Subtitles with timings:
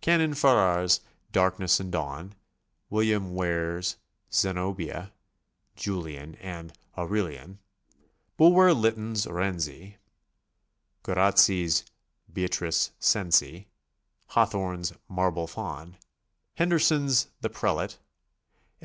[0.00, 0.98] Canon Farrar's
[1.30, 2.34] "Darkness and Dawn,"
[2.90, 3.98] William Ware's
[4.32, 5.12] "Zenobia,''
[5.76, 7.60] "Julian," and "Aurelian";
[8.36, 9.98] Bulwer Lyttcn's "Rienzi,"
[11.04, 11.84] Guer razzi's
[12.32, 13.68] "Beatrice Cenci,"
[14.30, 15.96] Hawthorne's "Marble Faun,"
[16.56, 17.96] Hen derson's "The Prelate,"
[18.80, 18.84] M.